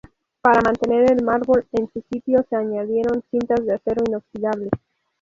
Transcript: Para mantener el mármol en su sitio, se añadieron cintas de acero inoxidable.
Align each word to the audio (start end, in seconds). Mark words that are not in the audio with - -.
Para 0.41 0.61
mantener 0.61 1.11
el 1.11 1.23
mármol 1.23 1.67
en 1.73 1.87
su 1.93 2.03
sitio, 2.11 2.43
se 2.49 2.55
añadieron 2.55 3.23
cintas 3.29 3.63
de 3.63 3.75
acero 3.75 4.01
inoxidable. 4.09 4.71